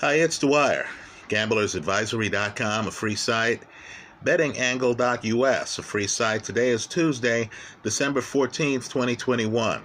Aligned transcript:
Hi, 0.00 0.12
it's 0.12 0.38
Dwyer. 0.38 0.86
GamblersAdvisory.com, 1.28 2.86
a 2.86 2.90
free 2.92 3.16
site. 3.16 3.64
BettingAngle.us, 4.24 5.78
a 5.80 5.82
free 5.82 6.06
site. 6.06 6.44
Today 6.44 6.68
is 6.68 6.86
Tuesday, 6.86 7.50
December 7.82 8.20
14th, 8.20 8.88
2021. 8.88 9.82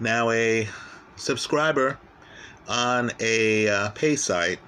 Now, 0.00 0.28
a 0.28 0.68
subscriber 1.16 1.98
on 2.68 3.10
a 3.20 3.70
uh, 3.70 3.88
pay 3.92 4.16
site 4.16 4.58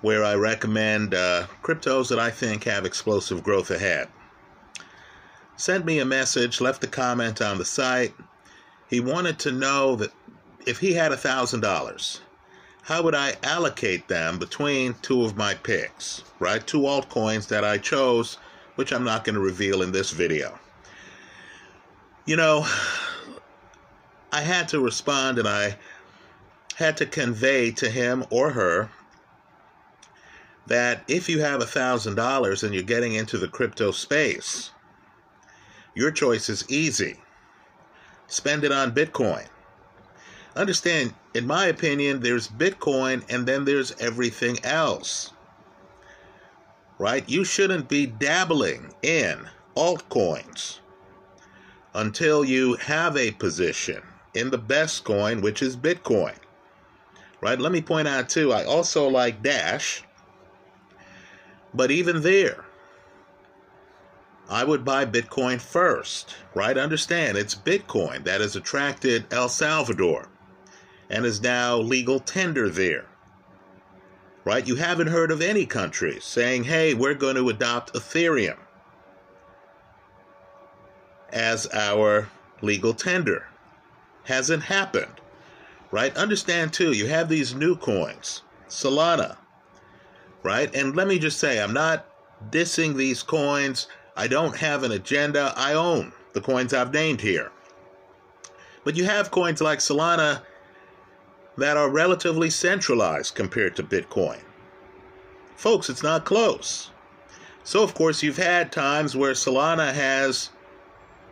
where 0.00 0.24
I 0.24 0.34
recommend 0.34 1.14
uh, 1.14 1.46
cryptos 1.62 2.08
that 2.08 2.18
I 2.18 2.30
think 2.30 2.64
have 2.64 2.84
explosive 2.84 3.44
growth 3.44 3.70
ahead. 3.70 4.08
Sent 5.56 5.84
me 5.84 6.00
a 6.00 6.04
message, 6.04 6.60
left 6.60 6.82
a 6.82 6.88
comment 6.88 7.40
on 7.42 7.58
the 7.58 7.64
site. 7.64 8.12
He 8.90 8.98
wanted 8.98 9.38
to 9.38 9.52
know 9.52 9.94
that 9.94 10.10
if 10.66 10.80
he 10.80 10.94
had 10.94 11.12
a 11.12 11.16
$1,000, 11.16 12.22
how 12.82 13.02
would 13.02 13.14
I 13.14 13.36
allocate 13.42 14.08
them 14.08 14.38
between 14.38 14.94
two 15.02 15.22
of 15.24 15.36
my 15.36 15.54
picks, 15.54 16.22
right? 16.38 16.66
Two 16.66 16.80
altcoins 16.80 17.48
that 17.48 17.64
I 17.64 17.78
chose, 17.78 18.38
which 18.76 18.92
I'm 18.92 19.04
not 19.04 19.24
going 19.24 19.34
to 19.34 19.40
reveal 19.40 19.82
in 19.82 19.92
this 19.92 20.10
video. 20.10 20.58
You 22.24 22.36
know, 22.36 22.66
I 24.32 24.40
had 24.40 24.68
to 24.68 24.80
respond 24.80 25.38
and 25.38 25.48
I 25.48 25.76
had 26.76 26.96
to 26.98 27.06
convey 27.06 27.70
to 27.72 27.90
him 27.90 28.24
or 28.30 28.50
her 28.52 28.90
that 30.66 31.02
if 31.08 31.28
you 31.28 31.40
have 31.40 31.60
a 31.60 31.66
thousand 31.66 32.14
dollars 32.14 32.62
and 32.62 32.74
you're 32.74 32.82
getting 32.82 33.14
into 33.14 33.38
the 33.38 33.48
crypto 33.48 33.90
space, 33.90 34.70
your 35.94 36.10
choice 36.10 36.48
is 36.48 36.64
easy. 36.70 37.16
Spend 38.28 38.64
it 38.64 38.72
on 38.72 38.94
Bitcoin 38.94 39.46
understand, 40.58 41.14
in 41.34 41.46
my 41.46 41.66
opinion, 41.66 42.20
there's 42.20 42.48
Bitcoin 42.48 43.24
and 43.30 43.46
then 43.46 43.64
there's 43.64 43.92
everything 44.00 44.58
else. 44.64 45.32
Right? 46.98 47.26
You 47.28 47.44
shouldn't 47.44 47.88
be 47.88 48.06
dabbling 48.06 48.92
in 49.02 49.48
altcoins 49.76 50.80
until 51.94 52.44
you 52.44 52.74
have 52.74 53.16
a 53.16 53.30
position 53.30 54.02
in 54.34 54.50
the 54.50 54.58
best 54.58 55.04
coin, 55.04 55.40
which 55.40 55.62
is 55.62 55.76
Bitcoin. 55.76 56.34
Right? 57.40 57.58
Let 57.58 57.70
me 57.70 57.80
point 57.80 58.08
out, 58.08 58.28
too, 58.28 58.52
I 58.52 58.64
also 58.64 59.08
like 59.08 59.42
Dash. 59.42 60.02
But 61.72 61.92
even 61.92 62.22
there, 62.22 62.64
I 64.50 64.64
would 64.64 64.84
buy 64.84 65.04
Bitcoin 65.04 65.60
first, 65.60 66.34
right? 66.54 66.76
Understand, 66.76 67.38
it's 67.38 67.54
Bitcoin 67.54 68.24
that 68.24 68.40
has 68.40 68.56
attracted 68.56 69.32
El 69.32 69.48
Salvador 69.48 70.28
and 71.10 71.24
is 71.24 71.42
now 71.42 71.76
legal 71.76 72.20
tender 72.20 72.68
there. 72.68 73.06
Right? 74.44 74.66
You 74.66 74.76
haven't 74.76 75.08
heard 75.08 75.30
of 75.30 75.42
any 75.42 75.66
country 75.66 76.18
saying, 76.20 76.64
hey, 76.64 76.94
we're 76.94 77.14
going 77.14 77.36
to 77.36 77.48
adopt 77.48 77.92
Ethereum 77.92 78.56
as 81.32 81.66
our 81.72 82.28
legal 82.62 82.94
tender. 82.94 83.46
Hasn't 84.24 84.64
happened. 84.64 85.20
Right? 85.90 86.16
Understand 86.16 86.72
too, 86.72 86.92
you 86.92 87.06
have 87.08 87.28
these 87.28 87.54
new 87.54 87.76
coins, 87.76 88.42
Solana. 88.68 89.36
Right? 90.42 90.74
And 90.74 90.96
let 90.96 91.08
me 91.08 91.18
just 91.18 91.38
say, 91.38 91.60
I'm 91.60 91.72
not 91.72 92.06
dissing 92.50 92.94
these 92.94 93.22
coins. 93.22 93.88
I 94.16 94.28
don't 94.28 94.56
have 94.56 94.82
an 94.82 94.92
agenda. 94.92 95.52
I 95.56 95.74
own 95.74 96.12
the 96.32 96.40
coins 96.40 96.72
I've 96.72 96.92
named 96.92 97.20
here. 97.20 97.50
But 98.84 98.96
you 98.96 99.04
have 99.04 99.30
coins 99.30 99.60
like 99.60 99.80
Solana 99.80 100.42
that 101.58 101.76
are 101.76 101.90
relatively 101.90 102.48
centralized 102.48 103.34
compared 103.34 103.74
to 103.76 103.82
Bitcoin. 103.82 104.38
Folks, 105.56 105.90
it's 105.90 106.04
not 106.04 106.24
close. 106.24 106.90
So, 107.64 107.82
of 107.82 107.94
course, 107.94 108.22
you've 108.22 108.36
had 108.36 108.70
times 108.70 109.16
where 109.16 109.32
Solana 109.32 109.92
has 109.92 110.50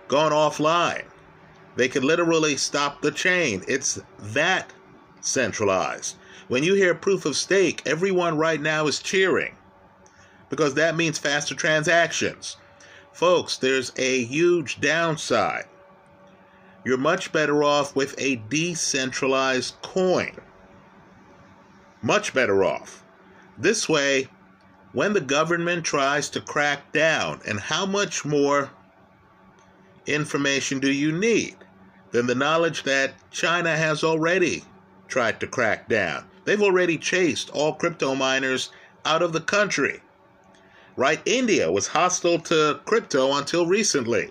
gone 0.09 0.33
offline. 0.33 1.05
They 1.77 1.89
could 1.89 2.03
literally 2.03 2.57
stop 2.57 3.03
the 3.03 3.13
chain. 3.13 3.63
It's 3.69 4.01
that 4.19 4.73
centralized. 5.21 6.17
When 6.49 6.65
you 6.65 6.75
hear 6.75 6.95
proof 6.95 7.25
of 7.25 7.37
stake, 7.37 7.83
everyone 7.87 8.37
right 8.37 8.61
now 8.61 8.89
is 8.89 8.99
cheering 8.99 9.55
because 10.49 10.75
that 10.75 10.97
means 10.97 11.19
faster 11.19 11.55
transactions. 11.55 12.57
Folks, 13.13 13.57
there's 13.57 13.93
a 13.97 14.25
huge 14.25 14.81
downside 14.81 15.67
you're 16.87 16.97
much 16.97 17.33
better 17.33 17.65
off 17.65 17.97
with 17.97 18.15
a 18.17 18.37
decentralized 18.49 19.75
coin. 19.83 20.31
Much 22.01 22.33
better 22.33 22.63
off. 22.63 23.03
This 23.59 23.89
way, 23.89 24.29
when 24.93 25.13
the 25.13 25.21
government 25.21 25.85
tries 25.85 26.29
to 26.29 26.41
crack 26.41 26.93
down, 26.93 27.41
and 27.45 27.59
how 27.59 27.87
much 27.87 28.25
more 28.25 28.71
information 30.07 30.79
do 30.79 30.93
you 30.93 31.11
need 31.11 31.57
than 32.13 32.29
the 32.29 32.37
knowledge 32.37 32.85
that 32.85 33.15
China 33.33 33.77
has 33.77 34.05
already 34.05 34.63
tried 35.09 35.41
to 35.41 35.49
crack 35.49 35.89
down? 35.89 36.25
They've 36.45 36.63
already 36.63 36.99
chased 36.99 37.51
all 37.51 37.75
crypto 37.75 38.15
miners 38.15 38.71
out 39.05 39.23
of 39.23 39.33
the 39.33 39.41
country. 39.41 40.03
Right? 40.95 41.21
India 41.27 41.73
was 41.73 41.89
hostile 41.89 42.39
to 42.43 42.79
crypto 42.85 43.33
until 43.33 43.67
recently 43.67 44.31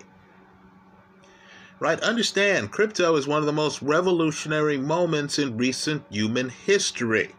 right? 1.78 2.00
Understand, 2.00 2.70
crypto 2.70 3.16
is 3.16 3.26
one 3.26 3.40
of 3.40 3.46
the 3.46 3.52
most 3.52 3.82
revolutionary 3.82 4.78
moments 4.78 5.38
in 5.38 5.56
recent 5.56 6.04
human 6.10 6.48
history. 6.48 7.34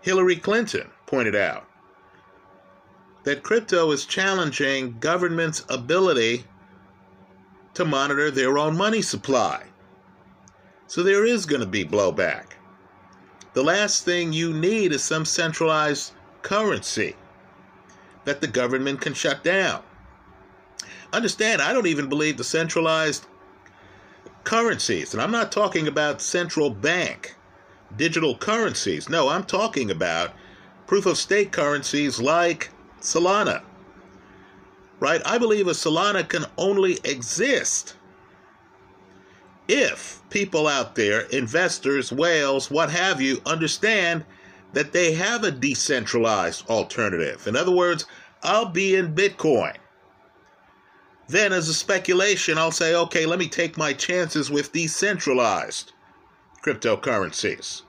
Hillary 0.00 0.36
Clinton 0.36 0.90
pointed 1.06 1.34
out 1.34 1.66
that 3.24 3.42
crypto 3.42 3.90
is 3.90 4.06
challenging 4.06 4.96
government's 5.00 5.64
ability 5.68 6.44
to 7.74 7.84
monitor 7.84 8.30
their 8.30 8.56
own 8.56 8.76
money 8.76 9.02
supply. 9.02 9.64
So 10.86 11.02
there 11.02 11.26
is 11.26 11.44
going 11.44 11.60
to 11.60 11.66
be 11.66 11.84
blowback. 11.84 12.44
The 13.52 13.62
last 13.62 14.04
thing 14.04 14.32
you 14.32 14.52
need 14.52 14.92
is 14.92 15.02
some 15.02 15.24
centralized 15.24 16.12
currency 16.42 17.16
that 18.24 18.40
the 18.40 18.46
government 18.46 19.00
can 19.00 19.14
shut 19.14 19.42
down. 19.42 19.82
Understand, 21.12 21.62
I 21.62 21.72
don't 21.72 21.86
even 21.86 22.08
believe 22.08 22.36
the 22.36 22.44
centralized 22.44 23.26
currencies, 24.44 25.12
and 25.12 25.22
I'm 25.22 25.30
not 25.30 25.52
talking 25.52 25.86
about 25.88 26.20
central 26.20 26.70
bank 26.70 27.36
digital 27.96 28.36
currencies. 28.36 29.08
No, 29.08 29.28
I'm 29.28 29.44
talking 29.44 29.90
about 29.90 30.32
proof 30.86 31.06
of 31.06 31.18
stake 31.18 31.52
currencies 31.52 32.20
like 32.20 32.70
Solana. 33.00 33.62
Right? 35.00 35.22
I 35.24 35.38
believe 35.38 35.68
a 35.68 35.72
Solana 35.72 36.28
can 36.28 36.44
only 36.56 36.98
exist 37.04 37.94
if 39.68 40.22
people 40.30 40.66
out 40.66 40.94
there, 40.94 41.20
investors, 41.20 42.10
whales, 42.10 42.70
what 42.70 42.90
have 42.90 43.20
you, 43.20 43.40
understand 43.44 44.24
that 44.72 44.92
they 44.92 45.12
have 45.12 45.44
a 45.44 45.50
decentralized 45.50 46.68
alternative. 46.68 47.46
In 47.46 47.54
other 47.54 47.70
words, 47.70 48.06
I'll 48.42 48.70
be 48.70 48.96
in 48.96 49.14
Bitcoin. 49.14 49.76
Then, 51.28 51.52
as 51.52 51.68
a 51.68 51.74
speculation, 51.74 52.56
I'll 52.56 52.72
say, 52.72 52.94
okay, 52.94 53.26
let 53.26 53.38
me 53.38 53.48
take 53.48 53.76
my 53.76 53.92
chances 53.92 54.50
with 54.50 54.72
decentralized 54.72 55.92
cryptocurrencies. 56.64 57.82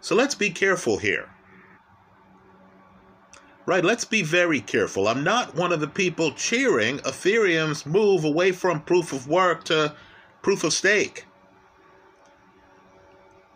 So 0.00 0.14
let's 0.14 0.36
be 0.36 0.50
careful 0.50 0.98
here. 0.98 1.30
Right, 3.66 3.84
let's 3.84 4.04
be 4.04 4.22
very 4.22 4.60
careful. 4.60 5.08
I'm 5.08 5.24
not 5.24 5.56
one 5.56 5.72
of 5.72 5.80
the 5.80 5.88
people 5.88 6.30
cheering 6.30 6.98
Ethereum's 6.98 7.84
move 7.84 8.24
away 8.24 8.52
from 8.52 8.82
proof 8.82 9.12
of 9.12 9.26
work 9.26 9.64
to 9.64 9.96
proof 10.42 10.62
of 10.62 10.72
stake. 10.72 11.26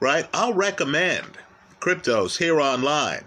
Right, 0.01 0.29
I'll 0.35 0.55
recommend 0.55 1.39
cryptos 1.79 2.39
here 2.39 2.61
online 2.61 3.27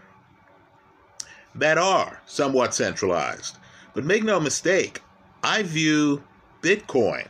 that 1.56 1.78
are 1.78 2.22
somewhat 2.26 2.74
centralized. 2.74 3.58
But 3.94 4.04
make 4.04 4.24
no 4.24 4.40
mistake, 4.40 5.00
I 5.44 5.62
view 5.64 6.24
Bitcoin 6.62 7.28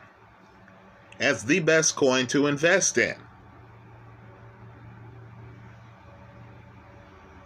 as 1.20 1.46
the 1.46 1.60
best 1.60 1.96
coin 1.96 2.28
to 2.28 2.46
invest 2.46 2.98
in. 3.00 3.16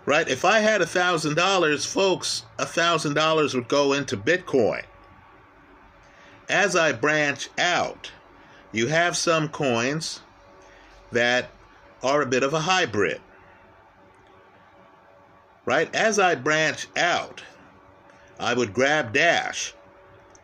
Right? 0.06 0.28
If 0.28 0.44
I 0.44 0.60
had 0.60 0.82
a 0.82 0.86
thousand 0.86 1.36
dollars, 1.36 1.86
folks, 1.86 2.44
a 2.60 2.66
thousand 2.66 3.14
dollars 3.14 3.54
would 3.54 3.70
go 3.70 3.94
into 3.94 4.18
Bitcoin. 4.18 4.84
As 6.50 6.76
I 6.76 6.92
branch 6.92 7.50
out, 7.58 8.12
you 8.72 8.88
have 8.88 9.16
some 9.16 9.50
coins 9.50 10.22
that 11.12 11.50
are 12.04 12.22
a 12.22 12.26
bit 12.26 12.44
of 12.44 12.54
a 12.54 12.60
hybrid. 12.62 13.22
Right? 15.66 15.94
As 15.94 16.20
I 16.20 16.36
branch 16.36 16.88
out, 16.96 17.44
I 18.40 18.54
would 18.54 18.74
grab 18.74 19.14
Dash 19.14 19.74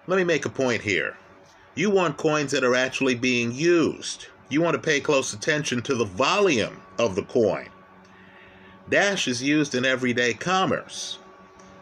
let 0.08 0.18
me 0.18 0.24
make 0.24 0.46
a 0.46 0.50
point 0.50 0.82
here. 0.82 1.16
You 1.76 1.90
want 1.90 2.18
coins 2.18 2.52
that 2.52 2.64
are 2.64 2.76
actually 2.76 3.16
being 3.16 3.52
used. 3.52 4.28
You 4.50 4.62
want 4.62 4.76
to 4.76 4.82
pay 4.82 5.00
close 5.00 5.34
attention 5.34 5.82
to 5.84 5.96
the 5.96 6.06
volume 6.06 6.82
of 7.00 7.16
the 7.16 7.24
coin. 7.24 7.70
Dash 8.90 9.28
is 9.28 9.42
used 9.42 9.74
in 9.74 9.86
everyday 9.86 10.34
commerce. 10.34 11.20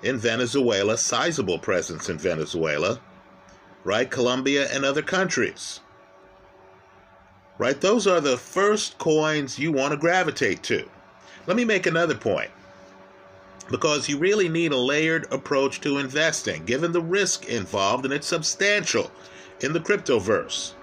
In 0.03 0.17
Venezuela, 0.17 0.97
sizable 0.97 1.59
presence 1.59 2.09
in 2.09 2.17
Venezuela, 2.17 2.99
right? 3.83 4.09
Colombia 4.09 4.67
and 4.71 4.85
other 4.85 5.01
countries. 5.01 5.79
Right? 7.57 7.79
Those 7.79 8.07
are 8.07 8.21
the 8.21 8.37
first 8.37 8.97
coins 8.97 9.59
you 9.59 9.71
want 9.71 9.91
to 9.91 9.97
gravitate 9.97 10.63
to. 10.63 10.89
Let 11.47 11.57
me 11.57 11.65
make 11.65 11.85
another 11.85 12.15
point. 12.15 12.51
Because 13.69 14.09
you 14.09 14.17
really 14.17 14.49
need 14.49 14.71
a 14.71 14.77
layered 14.77 15.31
approach 15.31 15.79
to 15.81 15.97
investing, 15.97 16.65
given 16.65 16.91
the 16.91 17.01
risk 17.01 17.47
involved, 17.47 18.05
and 18.05 18.13
it's 18.13 18.27
substantial 18.27 19.11
in 19.61 19.73
the 19.73 19.79
cryptoverse. 19.79 20.73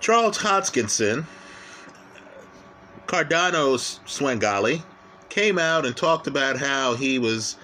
Charles 0.00 0.38
Hoskinson, 0.38 1.26
Cardano's 3.06 4.00
Svengali, 4.04 4.82
came 5.28 5.58
out 5.58 5.86
and 5.86 5.96
talked 5.96 6.26
about 6.26 6.58
how 6.58 6.94
he 6.94 7.18
was 7.18 7.56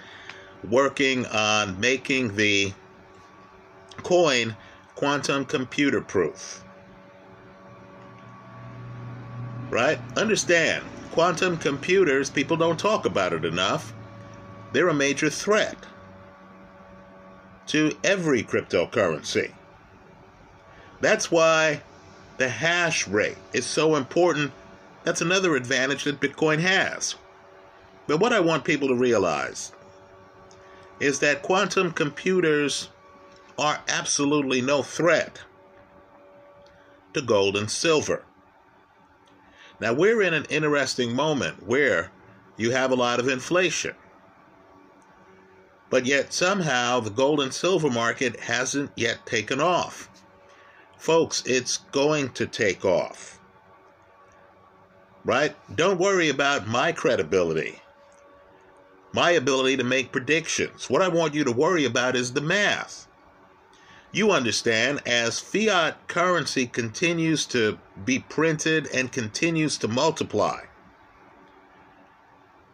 working 0.70 1.26
on 1.26 1.78
making 1.80 2.36
the 2.36 2.72
coin 4.02 4.56
quantum 4.94 5.44
computer 5.44 6.00
proof. 6.00 6.62
Right? 9.70 9.98
Understand, 10.16 10.84
quantum 11.18 11.56
computers, 11.56 12.30
people 12.30 12.56
don't 12.56 12.78
talk 12.78 13.04
about 13.04 13.32
it 13.32 13.44
enough. 13.44 13.92
They're 14.70 14.88
a 14.88 14.94
major 14.94 15.28
threat 15.28 15.76
to 17.66 17.90
every 18.04 18.44
cryptocurrency. 18.44 19.50
That's 21.00 21.28
why 21.28 21.82
the 22.36 22.48
hash 22.48 23.08
rate 23.08 23.36
is 23.52 23.66
so 23.66 23.96
important. 23.96 24.52
That's 25.02 25.20
another 25.20 25.56
advantage 25.56 26.04
that 26.04 26.20
Bitcoin 26.20 26.60
has. 26.60 27.16
But 28.06 28.20
what 28.20 28.32
I 28.32 28.38
want 28.38 28.62
people 28.62 28.86
to 28.86 28.94
realize 28.94 29.72
is 31.00 31.18
that 31.18 31.42
quantum 31.42 31.90
computers 31.90 32.90
are 33.58 33.80
absolutely 33.88 34.60
no 34.60 34.84
threat 34.84 35.40
to 37.14 37.20
gold 37.20 37.56
and 37.56 37.68
silver. 37.68 38.22
Now, 39.80 39.92
we're 39.92 40.22
in 40.22 40.34
an 40.34 40.46
interesting 40.50 41.14
moment 41.14 41.66
where 41.66 42.10
you 42.56 42.72
have 42.72 42.90
a 42.90 42.96
lot 42.96 43.20
of 43.20 43.28
inflation. 43.28 43.94
But 45.90 46.04
yet, 46.04 46.32
somehow, 46.32 47.00
the 47.00 47.10
gold 47.10 47.40
and 47.40 47.52
silver 47.52 47.88
market 47.88 48.40
hasn't 48.40 48.90
yet 48.96 49.24
taken 49.24 49.60
off. 49.60 50.10
Folks, 50.98 51.42
it's 51.46 51.78
going 51.92 52.30
to 52.30 52.46
take 52.46 52.84
off. 52.84 53.40
Right? 55.24 55.56
Don't 55.74 56.00
worry 56.00 56.28
about 56.28 56.66
my 56.66 56.92
credibility, 56.92 57.80
my 59.12 59.30
ability 59.32 59.76
to 59.76 59.84
make 59.84 60.12
predictions. 60.12 60.90
What 60.90 61.02
I 61.02 61.08
want 61.08 61.34
you 61.34 61.44
to 61.44 61.52
worry 61.52 61.84
about 61.84 62.16
is 62.16 62.32
the 62.32 62.40
math. 62.40 63.07
You 64.10 64.30
understand, 64.30 65.02
as 65.06 65.38
fiat 65.38 66.08
currency 66.08 66.66
continues 66.66 67.44
to 67.46 67.78
be 68.04 68.20
printed 68.20 68.88
and 68.94 69.12
continues 69.12 69.76
to 69.78 69.88
multiply, 69.88 70.62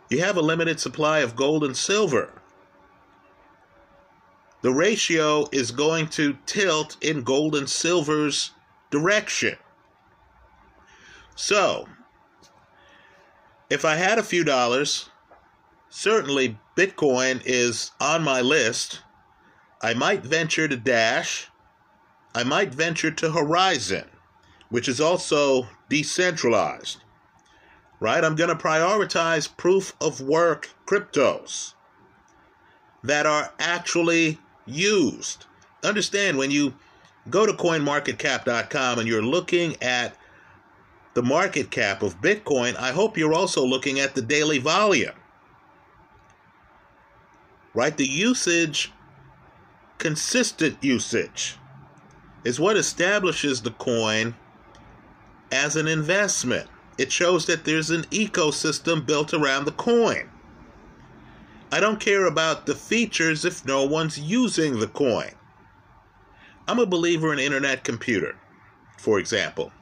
you 0.09 0.21
have 0.21 0.37
a 0.37 0.43
limited 0.43 0.79
supply 0.79 1.21
of 1.21 1.35
gold 1.35 1.65
and 1.65 1.77
silver. 1.77 2.41
The 4.63 4.73
ratio 4.73 5.49
is 5.51 5.73
going 5.73 6.09
to 6.11 6.39
tilt 6.47 6.97
in 7.01 7.23
gold 7.23 7.55
and 7.57 7.69
silver's 7.69 8.53
direction. 8.91 9.57
So, 11.35 11.89
if 13.69 13.85
I 13.85 13.97
had 13.97 14.19
a 14.19 14.23
few 14.23 14.45
dollars, 14.45 15.11
certainly 15.91 16.59
Bitcoin 16.77 17.43
is 17.45 17.91
on 18.01 18.23
my 18.23 18.41
list 18.41 19.01
I 19.85 19.93
might 19.93 20.23
venture 20.23 20.67
to 20.67 20.79
Dash. 20.79 21.51
I 22.35 22.43
might 22.43 22.73
venture 22.73 23.11
to 23.11 23.29
Horizen, 23.29 24.07
which 24.71 24.89
is 24.89 24.99
also 24.99 25.69
decentralized. 25.91 27.05
Right? 28.01 28.25
I'm 28.25 28.35
going 28.35 28.49
to 28.49 28.57
prioritize 28.57 29.55
proof 29.55 29.95
of 30.01 30.23
work 30.23 30.71
cryptos 30.87 31.75
that 33.03 33.27
are 33.27 33.53
actually 33.59 34.39
used. 34.65 35.45
Understand 35.83 36.39
when 36.39 36.51
you 36.51 36.73
go 37.29 37.45
to 37.45 37.53
coinmarketcap.com 37.53 38.99
and 38.99 39.07
you're 39.07 39.21
looking 39.21 39.77
at 39.83 40.17
the 41.13 41.23
market 41.23 41.71
cap 41.71 42.03
of 42.03 42.23
Bitcoin, 42.23 42.75
I 42.77 42.93
hope 42.93 43.19
you're 43.19 43.35
also 43.35 43.63
looking 43.63 44.01
at 44.01 44.15
the 44.15 44.23
daily 44.23 44.57
volume. 44.57 45.13
Right? 47.75 47.95
The 47.95 48.09
usage 48.09 48.91
consistent 49.99 50.83
usage 50.83 51.57
is 52.45 52.61
what 52.61 52.77
establishes 52.77 53.63
the 53.63 53.71
coin 53.71 54.35
as 55.51 55.77
an 55.77 55.89
investment. 55.89 56.69
It 56.99 57.11
shows 57.11 57.47
that 57.47 57.65
there's 57.65 57.91
an 57.91 58.03
ecosystem 58.05 59.05
built 59.05 59.35
around 59.35 59.65
the 59.65 59.73
coin. 59.73 60.31
I 61.73 61.81
don't 61.81 61.99
care 61.99 62.27
about 62.27 62.67
the 62.67 62.75
features 62.75 63.45
if 63.45 63.67
no 63.67 63.85
one's 63.85 64.19
using 64.19 64.79
the 64.79 64.87
coin. 64.87 65.33
I'm 66.69 66.79
a 66.79 66.87
believer 66.87 67.33
in 67.33 67.39
internet 67.39 67.83
computer, 67.83 68.37
for 68.99 69.19
example. 69.19 69.73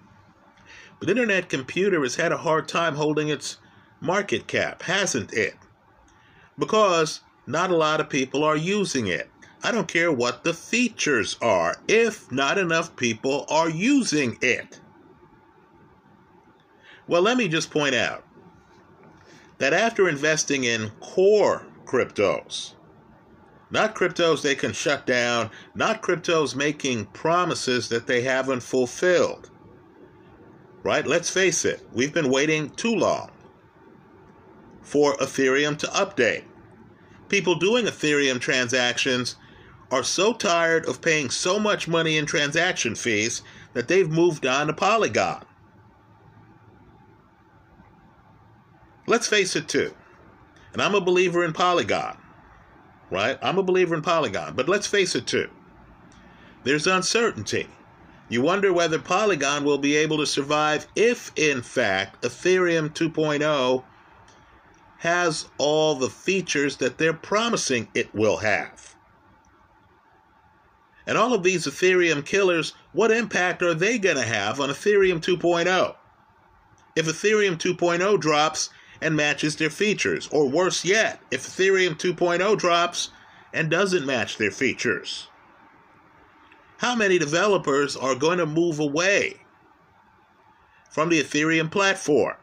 But 0.99 1.11
internet 1.11 1.49
computer 1.49 2.01
has 2.03 2.15
had 2.17 2.33
a 2.33 2.39
hard 2.39 2.69
time 2.69 2.95
holding 2.95 3.29
its 3.29 3.59
market 4.01 4.47
cap, 4.47 4.83
hasn't 4.83 5.33
it? 5.33 5.55
Because 6.59 7.21
not 7.47 7.71
a 7.71 7.77
lot 7.77 8.01
of 8.01 8.09
people 8.09 8.45
are 8.45 8.57
using 8.57 9.07
it. 9.09 9.29
I 9.65 9.71
don't 9.71 9.87
care 9.89 10.11
what 10.11 10.43
the 10.43 10.55
features 10.55 11.37
are 11.41 11.77
if 11.87 12.31
not 12.33 12.59
enough 12.59 12.97
people 12.97 13.47
are 13.49 13.71
using 13.71 14.37
it. 14.41 14.81
Well, 17.07 17.23
let 17.23 17.37
me 17.37 17.49
just 17.49 17.71
point 17.71 17.95
out 17.95 18.25
that 19.59 19.73
after 19.73 20.09
investing 20.09 20.65
in 20.65 20.91
core 21.01 21.67
cryptos, 21.85 22.75
not 23.71 23.95
cryptos 23.95 24.43
they 24.43 24.55
can 24.55 24.73
shut 24.73 25.07
down, 25.07 25.51
not 25.75 26.03
cryptos 26.03 26.57
making 26.57 27.07
promises 27.07 27.89
that 27.89 28.07
they 28.07 28.23
haven't 28.23 28.63
fulfilled. 28.63 29.51
Right? 30.83 31.07
Let's 31.07 31.31
face 31.31 31.65
it, 31.65 31.87
we've 31.93 32.13
been 32.13 32.31
waiting 32.31 32.71
too 32.71 32.95
long 32.95 33.31
for 34.81 35.15
Ethereum 35.19 35.79
to 35.79 35.87
update. 35.89 36.45
People 37.29 37.55
doing 37.55 37.87
Ethereum 37.87 38.41
transactions 38.41 39.37
are 39.93 40.03
so 40.03 40.33
tired 40.33 40.87
of 40.89 41.03
paying 41.03 41.29
so 41.29 41.59
much 41.59 41.87
money 41.87 42.17
in 42.17 42.25
transaction 42.25 42.95
fees 42.95 43.43
that 43.75 43.89
they've 43.89 44.11
moved 44.11 44.47
on 44.47 44.67
to 44.67 44.73
Polygon. 44.73 45.45
Let's 49.07 49.27
face 49.27 49.55
it, 49.55 49.69
too. 49.69 49.95
And 50.73 50.81
I'm 50.81 50.95
a 50.95 51.01
believer 51.01 51.45
in 51.45 51.53
Polygon, 51.53 52.17
right? 53.11 53.39
I'm 53.43 53.59
a 53.59 53.63
believer 53.63 53.95
in 53.95 54.01
Polygon. 54.01 54.55
But 54.55 54.69
let's 54.69 54.87
face 54.87 55.15
it, 55.15 55.27
too. 55.27 55.51
There's 56.65 56.87
uncertainty. 56.87 57.69
You 58.31 58.41
wonder 58.41 58.73
whether 58.73 58.99
Polygon 58.99 59.63
will 59.63 59.77
be 59.77 59.95
able 59.97 60.17
to 60.19 60.27
survive 60.27 60.87
if, 60.97 61.33
in 61.37 61.61
fact, 61.61 62.23
Ethereum 62.23 62.89
2.0 62.95 63.85
has 64.99 65.51
all 65.59 65.97
the 65.97 66.09
features 66.09 66.79
that 66.79 66.97
they're 66.97 67.13
promising 67.13 67.89
it 67.93 68.15
will 68.15 68.39
have. 68.39 68.95
And 71.07 71.19
all 71.19 71.35
of 71.35 71.43
these 71.43 71.67
Ethereum 71.67 72.25
killers, 72.25 72.75
what 72.93 73.11
impact 73.11 73.63
are 73.63 73.75
they 73.75 73.99
going 73.99 74.17
to 74.17 74.23
have 74.23 74.61
on 74.61 74.69
Ethereum 74.69 75.21
2.0? 75.21 75.97
If 76.95 77.07
Ethereum 77.07 77.57
2.0 77.57 78.21
drops 78.21 78.71
and 79.01 79.17
matches 79.17 79.57
their 79.57 79.71
features, 79.71 80.29
or 80.31 80.49
worse 80.49 80.85
yet, 80.85 81.21
if 81.31 81.47
Ethereum 81.47 81.95
2.0 81.95 82.57
drops 82.57 83.11
and 83.53 83.69
doesn't 83.69 84.07
match 84.07 84.39
their 84.39 84.53
features, 84.53 85.27
how 86.79 86.95
many 86.95 87.19
developers 87.19 87.97
are 87.97 88.15
going 88.15 88.39
to 88.39 88.47
move 88.47 88.79
away 88.79 89.41
from 90.91 91.09
the 91.09 91.21
Ethereum 91.21 91.71
platform? 91.71 92.37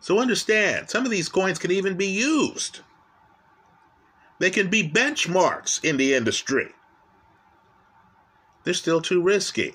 So 0.00 0.18
understand, 0.18 0.88
some 0.88 1.04
of 1.04 1.10
these 1.10 1.28
coins 1.28 1.58
can 1.58 1.70
even 1.70 1.96
be 1.96 2.06
used. 2.06 2.80
They 4.38 4.50
can 4.50 4.68
be 4.68 4.88
benchmarks 4.88 5.82
in 5.84 5.96
the 5.96 6.14
industry 6.14 6.74
they're 8.64 8.74
still 8.74 9.00
too 9.00 9.22
risky. 9.22 9.74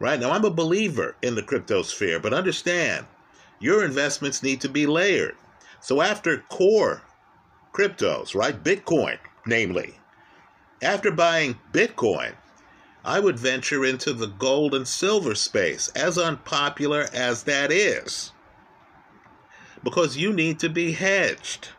Right 0.00 0.20
now, 0.20 0.30
I'm 0.30 0.44
a 0.44 0.50
believer 0.50 1.16
in 1.22 1.34
the 1.34 1.42
crypto 1.42 1.82
sphere, 1.82 2.20
but 2.20 2.32
understand 2.32 3.06
your 3.58 3.84
investments 3.84 4.42
need 4.42 4.60
to 4.60 4.68
be 4.68 4.86
layered. 4.86 5.36
So, 5.80 6.00
after 6.00 6.44
core 6.48 7.02
cryptos, 7.72 8.34
right, 8.34 8.62
Bitcoin, 8.62 9.18
namely, 9.44 9.98
after 10.80 11.10
buying 11.10 11.58
Bitcoin, 11.72 12.34
I 13.04 13.18
would 13.20 13.38
venture 13.38 13.84
into 13.84 14.12
the 14.12 14.26
gold 14.26 14.74
and 14.74 14.86
silver 14.86 15.34
space, 15.34 15.88
as 15.96 16.18
unpopular 16.18 17.08
as 17.12 17.44
that 17.44 17.72
is, 17.72 18.32
because 19.82 20.16
you 20.16 20.32
need 20.32 20.60
to 20.60 20.68
be 20.68 20.92
hedged. 20.92 21.70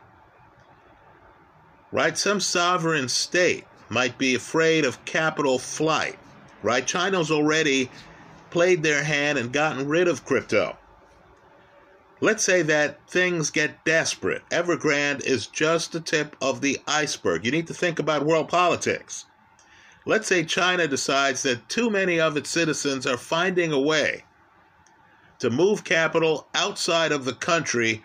Right? 1.92 2.16
Some 2.16 2.40
sovereign 2.40 3.08
state 3.08 3.66
might 3.90 4.16
be 4.16 4.34
afraid 4.34 4.86
of 4.86 5.04
capital 5.04 5.58
flight. 5.58 6.18
Right? 6.62 6.86
China's 6.86 7.30
already 7.30 7.90
played 8.50 8.82
their 8.82 9.04
hand 9.04 9.38
and 9.38 9.52
gotten 9.52 9.86
rid 9.88 10.08
of 10.08 10.24
crypto. 10.24 10.76
Let's 12.22 12.44
say 12.44 12.62
that 12.62 12.98
things 13.08 13.50
get 13.50 13.84
desperate. 13.84 14.42
Evergrande 14.50 15.24
is 15.24 15.46
just 15.46 15.92
the 15.92 16.00
tip 16.00 16.36
of 16.40 16.60
the 16.60 16.78
iceberg. 16.86 17.46
You 17.46 17.50
need 17.50 17.66
to 17.68 17.74
think 17.74 17.98
about 17.98 18.26
world 18.26 18.48
politics. 18.48 19.24
Let's 20.04 20.28
say 20.28 20.44
China 20.44 20.86
decides 20.86 21.42
that 21.44 21.68
too 21.68 21.90
many 21.90 22.20
of 22.20 22.36
its 22.36 22.50
citizens 22.50 23.06
are 23.06 23.16
finding 23.16 23.72
a 23.72 23.80
way 23.80 24.24
to 25.38 25.50
move 25.50 25.84
capital 25.84 26.46
outside 26.54 27.12
of 27.12 27.24
the 27.24 27.32
country 27.32 28.02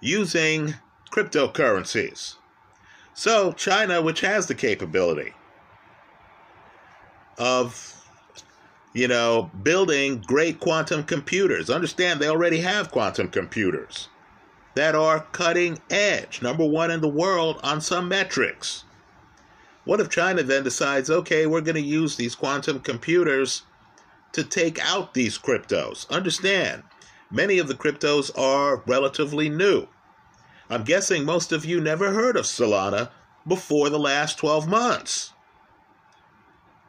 using 0.00 0.74
cryptocurrencies. 1.10 2.36
So, 3.16 3.52
China, 3.52 4.02
which 4.02 4.20
has 4.20 4.46
the 4.46 4.54
capability 4.54 5.32
of 7.38 7.96
you 8.96 9.06
know, 9.06 9.50
building 9.62 10.22
great 10.26 10.58
quantum 10.58 11.04
computers. 11.04 11.68
Understand 11.68 12.18
they 12.18 12.28
already 12.28 12.60
have 12.60 12.90
quantum 12.90 13.28
computers 13.28 14.08
that 14.74 14.94
are 14.94 15.26
cutting 15.32 15.78
edge, 15.90 16.40
number 16.40 16.64
one 16.64 16.90
in 16.90 17.02
the 17.02 17.08
world 17.08 17.60
on 17.62 17.82
some 17.82 18.08
metrics. 18.08 18.84
What 19.84 20.00
if 20.00 20.08
China 20.08 20.42
then 20.42 20.64
decides, 20.64 21.10
okay, 21.10 21.46
we're 21.46 21.60
going 21.60 21.74
to 21.74 21.80
use 21.82 22.16
these 22.16 22.34
quantum 22.34 22.80
computers 22.80 23.64
to 24.32 24.42
take 24.42 24.78
out 24.78 25.12
these 25.12 25.36
cryptos? 25.36 26.08
Understand, 26.08 26.82
many 27.30 27.58
of 27.58 27.68
the 27.68 27.74
cryptos 27.74 28.30
are 28.38 28.82
relatively 28.86 29.50
new. 29.50 29.86
I'm 30.68 30.84
guessing 30.84 31.24
most 31.24 31.52
of 31.52 31.64
you 31.64 31.80
never 31.80 32.12
heard 32.12 32.36
of 32.36 32.44
Solana 32.44 33.10
before 33.46 33.88
the 33.88 33.98
last 33.98 34.38
12 34.38 34.66
months. 34.68 35.32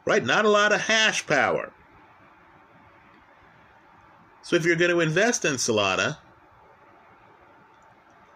Right? 0.04 0.24
Not 0.24 0.44
a 0.44 0.50
lot 0.50 0.72
of 0.72 0.80
hash 0.80 1.26
power. 1.26 1.72
So 4.42 4.56
if 4.56 4.64
you're 4.64 4.76
going 4.76 4.90
to 4.90 5.00
invest 5.00 5.44
in 5.44 5.54
Solana, 5.54 6.18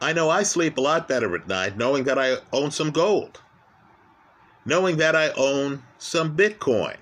I 0.01 0.13
know 0.13 0.29
I 0.29 0.43
sleep 0.43 0.77
a 0.77 0.81
lot 0.81 1.09
better 1.09 1.35
at 1.35 1.49
night 1.49 1.77
knowing 1.77 2.05
that 2.05 2.19
I 2.19 2.37
own 2.53 2.71
some 2.71 2.91
gold, 2.91 3.41
knowing 4.65 4.99
that 4.99 5.17
I 5.17 5.31
own 5.31 5.83
some 5.99 6.37
Bitcoin. 6.37 6.97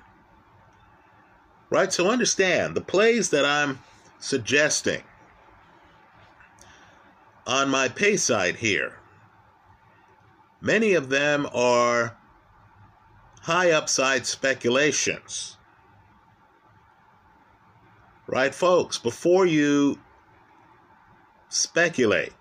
Right? 1.71 1.93
So 1.93 2.09
understand 2.09 2.77
the 2.77 2.81
plays 2.81 3.31
that 3.31 3.45
I'm 3.45 3.81
suggesting 4.19 5.03
on 7.51 7.69
my 7.69 7.89
pay 7.89 8.17
side 8.17 8.57
here, 8.57 8.95
many 10.61 10.95
of 10.95 11.09
them 11.09 11.49
are 11.53 12.17
high 13.43 13.73
upside 13.73 14.25
speculations. 14.25 15.57
Right, 18.29 18.55
folks? 18.55 18.99
Before 18.99 19.45
you 19.45 19.99
speculate 21.49 22.35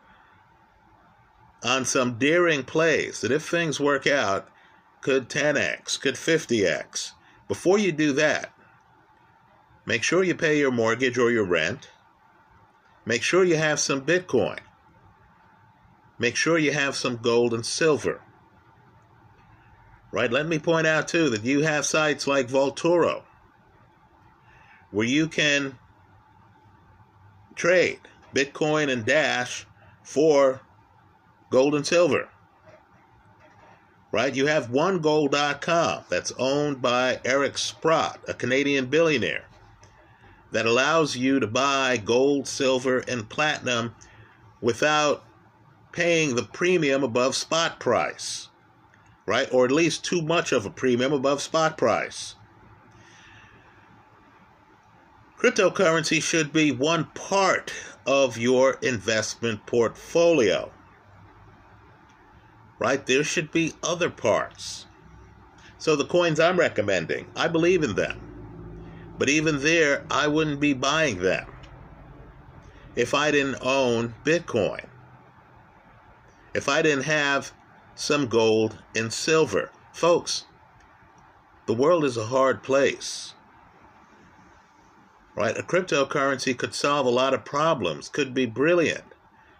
on 1.63 1.85
some 1.85 2.19
daring 2.19 2.63
plays 2.63 3.21
that 3.21 3.31
if 3.31 3.49
things 3.49 3.79
work 3.79 4.05
out 4.05 4.47
could 5.01 5.27
10x, 5.27 5.99
could 5.99 6.15
50x, 6.15 7.13
before 7.47 7.79
you 7.79 7.91
do 7.91 8.13
that, 8.13 8.53
make 9.87 10.03
sure 10.03 10.23
you 10.23 10.35
pay 10.35 10.59
your 10.59 10.69
mortgage 10.69 11.17
or 11.17 11.31
your 11.31 11.45
rent. 11.45 11.89
Make 13.07 13.23
sure 13.23 13.43
you 13.43 13.55
have 13.57 13.79
some 13.79 14.01
Bitcoin. 14.01 14.59
Make 16.19 16.35
sure 16.35 16.57
you 16.57 16.73
have 16.73 16.95
some 16.95 17.17
gold 17.17 17.53
and 17.53 17.65
silver. 17.65 18.21
Right? 20.11 20.31
Let 20.31 20.47
me 20.47 20.59
point 20.59 20.85
out 20.85 21.07
too 21.07 21.29
that 21.29 21.43
you 21.43 21.61
have 21.61 21.85
sites 21.85 22.27
like 22.27 22.49
Vaultoro 22.49 23.23
where 24.91 25.05
you 25.05 25.27
can 25.27 25.77
trade 27.55 27.99
Bitcoin 28.33 28.91
and 28.91 29.05
Dash 29.05 29.65
for 30.03 30.61
gold 31.49 31.75
and 31.75 31.85
silver. 31.85 32.29
Right? 34.11 34.33
You 34.33 34.47
have 34.47 34.69
onegold.com 34.69 36.05
that's 36.09 36.31
owned 36.39 36.81
by 36.81 37.19
Eric 37.23 37.57
Sprott, 37.59 38.19
a 38.27 38.33
Canadian 38.33 38.87
billionaire, 38.87 39.45
that 40.51 40.65
allows 40.65 41.15
you 41.15 41.39
to 41.39 41.45
buy 41.45 41.97
gold, 41.97 42.47
silver, 42.47 42.99
and 42.99 43.29
platinum 43.29 43.93
without 44.61 45.23
paying 45.99 46.33
the 46.33 46.43
premium 46.43 47.03
above 47.03 47.35
spot 47.35 47.77
price. 47.77 48.47
Right? 49.25 49.49
Or 49.51 49.65
at 49.65 49.71
least 49.73 50.05
too 50.05 50.21
much 50.21 50.53
of 50.53 50.65
a 50.65 50.69
premium 50.69 51.11
above 51.11 51.41
spot 51.41 51.77
price. 51.77 52.35
Cryptocurrency 55.37 56.23
should 56.23 56.53
be 56.53 56.71
one 56.71 57.03
part 57.15 57.73
of 58.05 58.37
your 58.37 58.75
investment 58.81 59.65
portfolio. 59.65 60.71
Right? 62.79 63.05
There 63.05 63.25
should 63.25 63.51
be 63.51 63.73
other 63.83 64.09
parts. 64.09 64.85
So, 65.77 65.97
the 65.97 66.05
coins 66.05 66.39
I'm 66.39 66.57
recommending, 66.57 67.27
I 67.35 67.49
believe 67.49 67.83
in 67.83 67.95
them. 67.95 68.21
But 69.17 69.27
even 69.27 69.59
there, 69.59 70.05
I 70.09 70.27
wouldn't 70.27 70.61
be 70.61 70.71
buying 70.71 71.19
them 71.19 71.45
if 72.95 73.13
I 73.13 73.31
didn't 73.31 73.57
own 73.61 74.13
Bitcoin, 74.23 74.88
if 76.53 76.69
I 76.69 76.81
didn't 76.81 77.03
have 77.03 77.51
some 77.95 78.27
gold 78.27 78.77
and 78.95 79.11
silver. 79.11 79.71
Folks, 79.91 80.45
the 81.65 81.73
world 81.73 82.05
is 82.05 82.17
a 82.17 82.27
hard 82.27 82.63
place 82.63 83.33
right? 85.39 85.57
A 85.57 85.63
cryptocurrency 85.63 86.55
could 86.55 86.75
solve 86.75 87.05
a 87.05 87.09
lot 87.09 87.33
of 87.33 87.45
problems, 87.45 88.09
could 88.09 88.33
be 88.33 88.45
brilliant. 88.45 89.05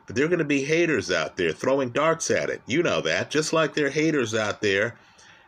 But 0.06 0.16
there 0.16 0.26
are 0.26 0.30
going 0.30 0.40
to 0.40 0.46
be 0.46 0.66
haters 0.66 1.10
out 1.10 1.38
there 1.38 1.54
throwing 1.54 1.92
darts 1.92 2.30
at 2.30 2.50
it. 2.50 2.62
You 2.66 2.84
know 2.84 3.00
that. 3.02 3.32
Just 3.32 3.54
like 3.54 3.74
there 3.74 3.86
are 3.86 3.92
haters 3.92 4.36
out 4.36 4.62
there 4.62 4.98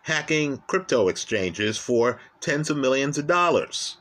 hacking 0.04 0.64
crypto 0.68 1.10
exchanges 1.10 1.78
for 1.78 2.20
tens 2.40 2.70
of 2.70 2.78
millions 2.78 3.18
of 3.18 3.28
dollars. 3.28 3.98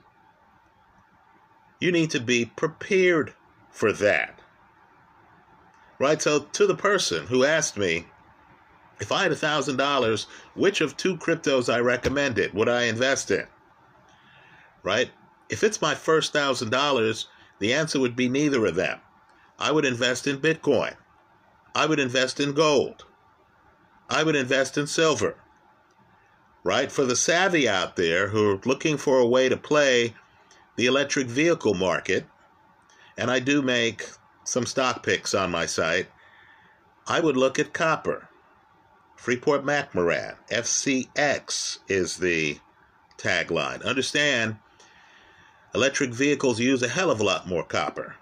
You 1.80 1.90
need 1.90 2.11
to 2.11 2.20
be 2.20 2.44
prepared 2.44 3.35
for 3.73 3.92
that. 3.92 4.39
Right? 6.00 6.21
So, 6.21 6.40
to 6.40 6.66
the 6.66 6.75
person 6.75 7.26
who 7.26 7.45
asked 7.45 7.76
me, 7.76 8.07
if 9.00 9.12
I 9.12 9.25
had 9.25 9.33
$1,000, 9.33 10.26
which 10.54 10.80
of 10.80 10.97
two 10.97 11.16
cryptos 11.19 11.73
I 11.73 11.78
recommended 11.78 12.54
would 12.54 12.71
I 12.71 12.85
invest 12.85 13.30
in? 13.30 13.47
Right? 14.83 15.11
If 15.50 15.62
it's 15.62 15.83
my 15.83 15.95
first 15.95 16.33
thousand 16.33 16.71
dollars, 16.71 17.28
the 17.59 17.75
answer 17.75 18.00
would 18.00 18.16
be 18.16 18.30
neither 18.30 18.64
of 18.64 18.76
them. 18.76 19.00
I 19.59 19.73
would 19.73 19.85
invest 19.85 20.26
in 20.26 20.38
Bitcoin. 20.38 20.95
I 21.75 21.85
would 21.85 22.00
invest 22.00 22.40
in 22.40 22.54
gold. 22.54 23.04
I 24.09 24.23
would 24.23 24.37
invest 24.37 24.78
in 24.78 24.87
silver. 24.87 25.37
Right? 26.64 26.90
For 26.90 27.04
the 27.04 27.16
savvy 27.16 27.69
out 27.69 27.97
there 27.97 28.28
who 28.28 28.52
are 28.52 28.61
looking 28.64 28.97
for 28.97 29.19
a 29.19 29.26
way 29.26 29.50
to 29.50 29.57
play 29.57 30.14
the 30.76 30.87
electric 30.87 31.26
vehicle 31.26 31.75
market, 31.75 32.25
and 33.19 33.30
I 33.30 33.38
do 33.38 33.61
make 33.61 34.09
some 34.44 34.66
stock 34.66 35.02
picks 35.02 35.35
on 35.35 35.50
my 35.50 35.66
site, 35.66 36.09
I 37.06 37.20
would 37.20 37.37
look 37.37 37.59
at 37.59 37.73
copper. 37.73 38.28
Freeport 39.16 39.64
McMoRan, 39.64 40.37
FCX 40.50 41.78
is 41.88 42.16
the 42.16 42.59
tagline. 43.18 43.85
Understand, 43.85 44.56
electric 45.75 46.14
vehicles 46.14 46.59
use 46.59 46.82
a 46.82 46.88
hell 46.88 47.11
of 47.11 47.20
a 47.20 47.25
lot 47.25 47.47
more 47.47 47.62
copper 47.62 48.16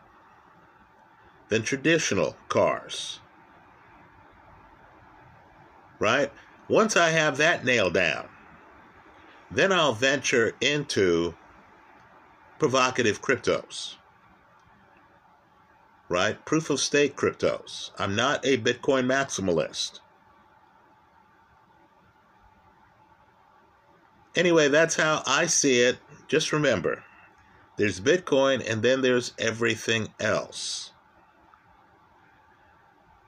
than 1.49 1.63
traditional 1.63 2.37
cars. 2.49 3.21
Right? 5.99 6.33
Once 6.69 6.97
I 6.97 7.11
have 7.11 7.37
that 7.39 7.65
nailed 7.65 7.95
down, 7.95 8.29
then 9.51 9.73
I'll 9.73 9.95
venture 9.95 10.55
into 10.61 11.35
provocative 12.59 13.23
cryptos. 13.23 13.98
Right? 16.09 16.43
Proof 16.45 16.71
of 16.71 16.81
stake 16.81 17.17
cryptos. 17.17 17.91
I'm 17.99 18.17
not 18.17 18.45
a 18.45 18.57
Bitcoin 18.57 19.07
maximalist. 19.07 20.01
Anyway, 24.35 24.69
that's 24.69 24.97
how 24.97 25.23
I 25.27 25.47
see 25.47 25.81
it. 25.81 25.99
Just 26.29 26.53
remember 26.53 27.05
there's 27.77 28.01
Bitcoin, 28.01 28.69
and 28.69 28.83
then 28.83 29.03
there's 29.03 29.33
everything 29.39 30.09
else. 30.19 30.93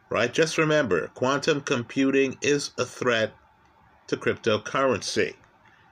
Right? 0.08 0.32
Just 0.32 0.58
remember 0.58 1.08
quantum 1.08 1.60
computing 1.60 2.36
is 2.42 2.72
a 2.76 2.84
threat 2.84 3.32
to 4.08 4.16
cryptocurrency. 4.16 5.34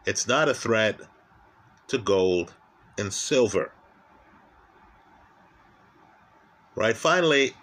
It's 0.06 0.26
not 0.26 0.48
a 0.48 0.54
threat 0.54 1.00
to 1.88 1.98
gold 1.98 2.54
and 2.98 3.12
silver. 3.12 3.72
Right, 6.78 6.96
finally, 6.96 7.54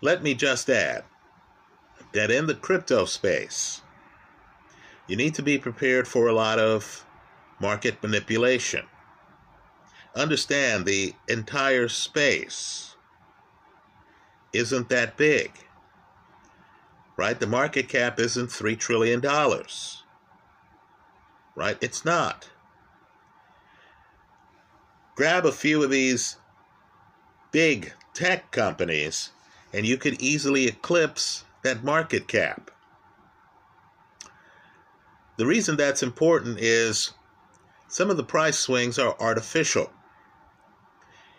let 0.00 0.22
me 0.22 0.32
just 0.32 0.70
add 0.70 1.04
that 2.14 2.30
in 2.30 2.46
the 2.46 2.54
crypto 2.54 3.04
space, 3.04 3.82
you 5.06 5.14
need 5.14 5.34
to 5.34 5.42
be 5.42 5.58
prepared 5.58 6.08
for 6.08 6.26
a 6.26 6.32
lot 6.32 6.58
of 6.58 7.04
market 7.60 8.02
manipulation. 8.02 8.86
Understand 10.16 10.86
the 10.86 11.12
entire 11.28 11.88
space 11.88 12.96
isn't 14.54 14.88
that 14.88 15.18
big. 15.18 15.52
Right? 17.18 17.38
The 17.38 17.46
market 17.46 17.90
cap 17.90 18.18
isn't 18.18 18.48
$3 18.48 18.78
trillion. 18.78 19.20
Right? 21.54 21.76
It's 21.82 22.06
not. 22.06 22.48
Grab 25.14 25.44
a 25.44 25.52
few 25.52 25.82
of 25.82 25.90
these 25.90 26.38
big 27.52 27.92
tech 28.14 28.50
companies 28.50 29.30
and 29.72 29.86
you 29.86 29.96
could 29.96 30.20
easily 30.20 30.66
eclipse 30.66 31.44
that 31.62 31.84
market 31.84 32.26
cap. 32.26 32.70
The 35.36 35.46
reason 35.46 35.76
that's 35.76 36.02
important 36.02 36.58
is 36.58 37.12
some 37.88 38.10
of 38.10 38.16
the 38.16 38.24
price 38.24 38.58
swings 38.58 38.98
are 38.98 39.16
artificial. 39.18 39.90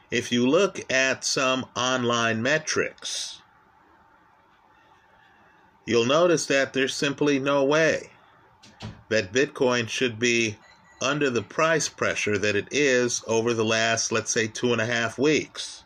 If 0.09 0.31
you 0.31 0.47
look 0.47 0.79
at 0.91 1.23
some 1.23 1.65
online 1.75 2.41
metrics, 2.41 3.41
you'll 5.85 6.05
notice 6.05 6.45
that 6.47 6.73
there's 6.73 6.95
simply 6.95 7.39
no 7.39 7.63
way 7.63 8.09
that 9.09 9.31
Bitcoin 9.31 9.87
should 9.87 10.19
be 10.19 10.57
under 11.01 11.29
the 11.29 11.41
price 11.41 11.89
pressure 11.89 12.37
that 12.37 12.55
it 12.55 12.67
is 12.71 13.23
over 13.27 13.53
the 13.53 13.65
last, 13.65 14.11
let's 14.11 14.31
say, 14.31 14.47
two 14.47 14.71
and 14.71 14.81
a 14.81 14.85
half 14.85 15.17
weeks. 15.17 15.83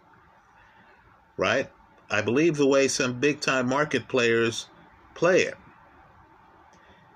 Right? 1.37 1.69
I 2.09 2.21
believe 2.21 2.55
the 2.55 2.67
way 2.67 2.87
some 2.87 3.19
big 3.19 3.41
time 3.41 3.67
market 3.67 4.07
players 4.07 4.67
play 5.15 5.41
it 5.41 5.57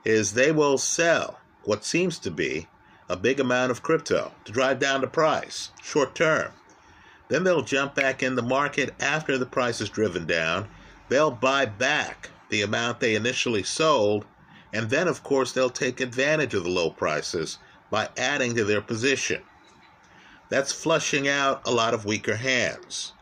is 0.04 0.34
they 0.34 0.52
will 0.52 0.78
sell 0.78 1.40
what 1.64 1.86
seems 1.86 2.18
to 2.20 2.32
be 2.32 2.68
a 3.08 3.16
big 3.16 3.40
amount 3.40 3.72
of 3.72 3.84
crypto 3.84 4.32
to 4.46 4.52
drive 4.52 4.80
down 4.80 5.02
the 5.02 5.08
price 5.08 5.72
short 5.82 6.16
term. 6.16 6.52
Then 7.28 7.44
they'll 7.44 7.62
jump 7.62 7.96
back 7.96 8.24
in 8.24 8.36
the 8.36 8.42
market 8.42 8.94
after 9.00 9.38
the 9.38 9.46
price 9.46 9.82
is 9.82 9.90
driven 9.90 10.26
down. 10.26 10.68
They'll 11.10 11.32
buy 11.32 11.66
back 11.66 12.30
the 12.50 12.62
amount 12.62 13.00
they 13.00 13.16
initially 13.16 13.64
sold, 13.64 14.26
and 14.74 14.90
then, 14.90 15.08
of 15.08 15.24
course, 15.24 15.52
they'll 15.52 15.70
take 15.70 16.02
advantage 16.02 16.54
of 16.54 16.64
the 16.64 16.70
low 16.70 16.90
prices 16.90 17.60
by 17.92 18.10
adding 18.18 18.56
to 18.56 18.64
their 18.64 18.82
position. 18.82 19.44
That's 20.50 20.72
flushing 20.72 21.28
out 21.28 21.62
a 21.68 21.72
lot 21.72 21.94
of 21.94 22.06
weaker 22.06 22.36
hands 22.36 23.14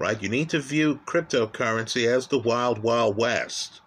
right? 0.00 0.20
You 0.20 0.30
need 0.30 0.48
to 0.48 0.58
view 0.58 0.98
cryptocurrency 1.04 2.06
as 2.06 2.26
the 2.26 2.38
wild, 2.38 2.82
wild 2.82 3.16
west. 3.18 3.82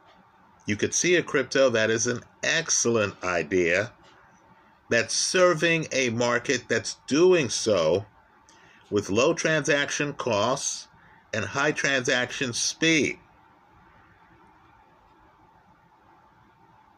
You 0.67 0.75
could 0.75 0.93
see 0.93 1.15
a 1.15 1.23
crypto 1.23 1.71
that 1.71 1.89
is 1.89 2.05
an 2.05 2.21
excellent 2.43 3.21
idea 3.23 3.91
that's 4.89 5.15
serving 5.15 5.87
a 5.91 6.11
market 6.11 6.65
that's 6.69 6.97
doing 7.07 7.49
so 7.49 8.05
with 8.91 9.09
low 9.09 9.33
transaction 9.33 10.13
costs 10.13 10.87
and 11.33 11.43
high 11.43 11.71
transaction 11.71 12.53
speed. 12.53 13.17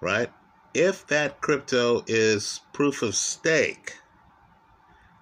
Right? 0.02 0.30
If 0.74 1.08
that 1.08 1.40
crypto 1.40 2.04
is 2.06 2.60
proof 2.74 3.02
of 3.02 3.16
stake, 3.16 3.96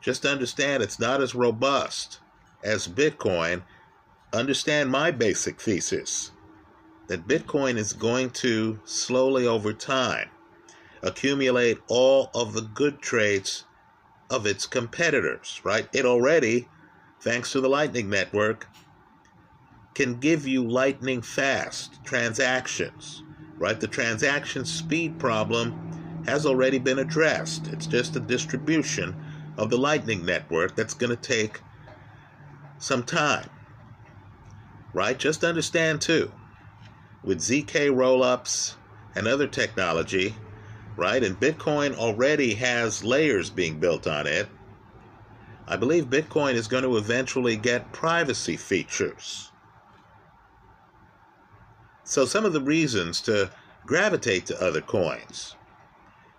just 0.01 0.25
understand 0.25 0.81
it's 0.81 0.99
not 0.99 1.21
as 1.21 1.35
robust 1.35 2.19
as 2.63 2.87
Bitcoin 2.87 3.61
understand 4.33 4.89
my 4.89 5.11
basic 5.11 5.61
thesis 5.61 6.31
that 7.07 7.27
Bitcoin 7.27 7.77
is 7.77 7.93
going 7.93 8.31
to 8.31 8.79
slowly 8.83 9.45
over 9.45 9.73
time 9.73 10.29
accumulate 11.03 11.77
all 11.87 12.31
of 12.33 12.53
the 12.53 12.61
good 12.61 13.01
traits 13.01 13.65
of 14.29 14.45
its 14.45 14.65
competitors, 14.65 15.61
right? 15.63 15.87
It 15.93 16.05
already, 16.05 16.67
thanks 17.19 17.51
to 17.51 17.61
the 17.61 17.69
Lightning 17.69 18.09
Network, 18.09 18.67
can 19.93 20.19
give 20.19 20.47
you 20.47 20.67
lightning 20.67 21.21
fast 21.21 22.03
transactions, 22.03 23.21
right? 23.57 23.79
The 23.79 23.87
transaction 23.87 24.65
speed 24.65 25.19
problem 25.19 26.23
has 26.25 26.45
already 26.45 26.79
been 26.79 26.99
addressed. 26.99 27.67
It's 27.67 27.85
just 27.85 28.15
a 28.15 28.19
distribution 28.19 29.15
of 29.57 29.69
the 29.69 29.77
Lightning 29.77 30.25
Network 30.25 30.75
that's 30.75 30.95
going 30.95 31.15
to 31.15 31.21
take 31.21 31.61
some 32.79 33.03
time 33.03 33.49
right? 34.93 35.17
Just 35.17 35.43
understand 35.43 36.01
too, 36.01 36.31
with 37.23 37.39
ZK 37.39 37.89
rollups 37.89 38.75
and 39.15 39.27
other 39.27 39.47
technology, 39.47 40.35
right? 40.95 41.23
And 41.23 41.39
Bitcoin 41.39 41.95
already 41.95 42.53
has 42.55 43.03
layers 43.03 43.49
being 43.49 43.79
built 43.79 44.07
on 44.07 44.27
it. 44.27 44.47
I 45.67 45.77
believe 45.77 46.05
Bitcoin 46.05 46.53
is 46.53 46.67
going 46.67 46.83
to 46.83 46.97
eventually 46.97 47.55
get 47.55 47.91
privacy 47.93 48.57
features. 48.57 49.51
So 52.03 52.25
some 52.25 52.45
of 52.45 52.53
the 52.53 52.61
reasons 52.61 53.21
to 53.21 53.49
gravitate 53.85 54.45
to 54.47 54.61
other 54.61 54.81
coins 54.81 55.55